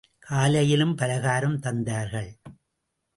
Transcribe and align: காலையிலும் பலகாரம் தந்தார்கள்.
காலையிலும் 0.19 0.95
பலகாரம் 0.95 1.59
தந்தார்கள். 1.59 2.31